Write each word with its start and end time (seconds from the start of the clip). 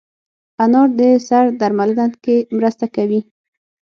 انار 0.63 0.89
د 0.99 1.01
سر 1.27 1.45
درملنه 1.59 2.05
کې 2.23 2.37
مرسته 2.57 2.85
کوي. 2.95 3.21